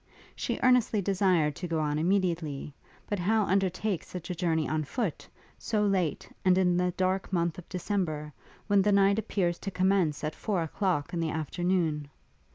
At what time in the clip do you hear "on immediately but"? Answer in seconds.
1.79-3.19